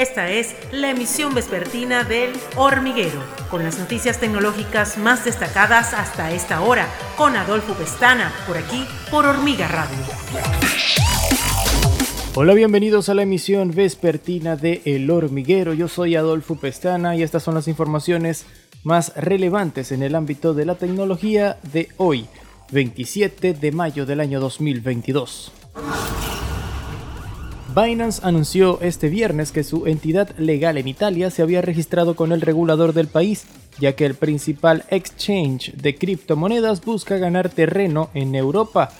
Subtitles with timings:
[0.00, 6.62] Esta es la emisión vespertina del Hormiguero, con las noticias tecnológicas más destacadas hasta esta
[6.62, 6.88] hora,
[7.18, 9.98] con Adolfo Pestana, por aquí, por Hormiga Radio.
[12.34, 15.74] Hola, bienvenidos a la emisión vespertina de El Hormiguero.
[15.74, 18.46] Yo soy Adolfo Pestana y estas son las informaciones
[18.84, 22.24] más relevantes en el ámbito de la tecnología de hoy,
[22.72, 25.59] 27 de mayo del año 2022.
[27.74, 32.40] Binance anunció este viernes que su entidad legal en Italia se había registrado con el
[32.40, 33.44] regulador del país,
[33.78, 38.90] ya que el principal exchange de criptomonedas busca ganar terreno en Europa.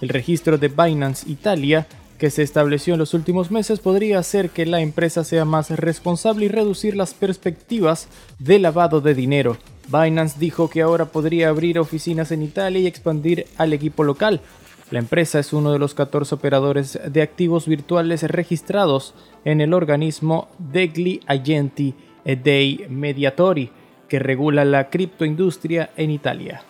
[0.00, 1.88] El registro de Binance Italia,
[2.18, 6.44] que se estableció en los últimos meses, podría hacer que la empresa sea más responsable
[6.44, 8.06] y reducir las perspectivas
[8.38, 9.56] de lavado de dinero.
[9.88, 14.40] Binance dijo que ahora podría abrir oficinas en Italia y expandir al equipo local,
[14.90, 20.48] la empresa es uno de los 14 operadores de activos virtuales registrados en el organismo
[20.58, 21.94] Degli Agenti
[22.24, 23.70] dei Mediatori,
[24.08, 26.62] que regula la criptoindustria en Italia.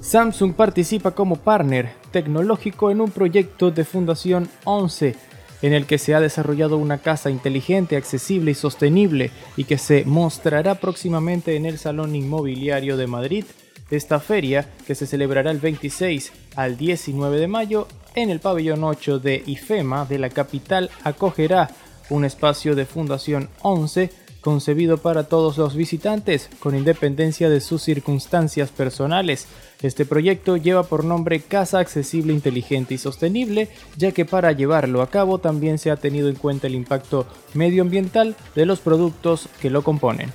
[0.00, 5.14] Samsung participa como partner tecnológico en un proyecto de Fundación 11
[5.62, 10.04] en el que se ha desarrollado una casa inteligente, accesible y sostenible y que se
[10.06, 13.44] mostrará próximamente en el Salón Inmobiliario de Madrid
[13.90, 19.18] esta feria, que se celebrará el 26 al 19 de mayo en el pabellón 8
[19.18, 21.70] de IFEMA de la capital, acogerá
[22.08, 24.10] un espacio de Fundación 11
[24.40, 29.46] concebido para todos los visitantes, con independencia de sus circunstancias personales.
[29.82, 35.10] Este proyecto lleva por nombre Casa Accesible, Inteligente y Sostenible, ya que para llevarlo a
[35.10, 39.82] cabo también se ha tenido en cuenta el impacto medioambiental de los productos que lo
[39.82, 40.30] componen.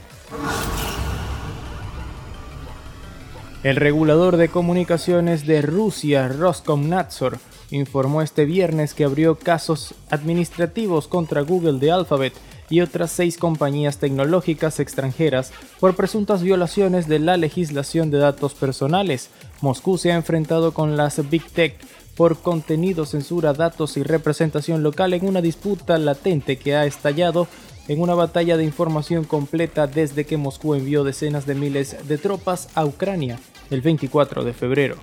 [3.66, 7.40] El regulador de comunicaciones de Rusia, Roskomnadzor,
[7.72, 12.34] informó este viernes que abrió casos administrativos contra Google de Alphabet
[12.70, 19.32] y otras seis compañías tecnológicas extranjeras por presuntas violaciones de la legislación de datos personales.
[19.62, 21.76] Moscú se ha enfrentado con las Big Tech
[22.16, 27.48] por contenido, censura, datos y representación local en una disputa latente que ha estallado
[27.88, 32.70] en una batalla de información completa desde que Moscú envió decenas de miles de tropas
[32.76, 33.40] a Ucrania
[33.70, 34.98] el 24 de febrero.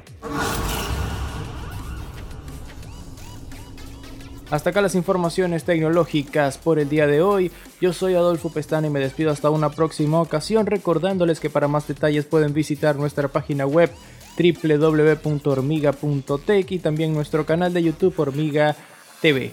[4.53, 7.51] Hasta acá las informaciones tecnológicas por el día de hoy.
[7.81, 11.89] Yo soy Adolfo Pestana y me despido hasta una próxima ocasión recordándoles que para más
[11.89, 13.91] detalles pueden visitar nuestra página web
[14.37, 18.77] www.hormiga.tech y también nuestro canal de YouTube Hormiga
[19.22, 19.53] TV.